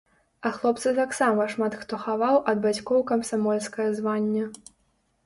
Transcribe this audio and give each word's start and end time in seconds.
А 0.49 0.51
хлопцы 0.53 0.93
таксама 0.99 1.43
шмат 1.53 1.77
хто 1.81 1.99
хаваў 2.05 2.37
ад 2.53 2.57
бацькоў 2.65 3.05
камсамольскае 3.13 3.87
званне. 4.01 4.49